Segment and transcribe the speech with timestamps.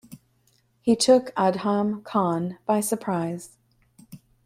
[0.81, 3.55] He took Adham Khan by surprise.